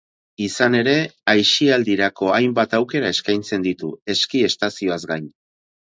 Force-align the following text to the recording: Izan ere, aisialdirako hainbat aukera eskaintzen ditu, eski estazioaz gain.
Izan 0.45 0.77
ere, 0.79 0.95
aisialdirako 1.33 2.33
hainbat 2.39 2.75
aukera 2.81 3.13
eskaintzen 3.19 3.71
ditu, 3.71 3.95
eski 4.19 4.47
estazioaz 4.53 5.03
gain. 5.15 5.35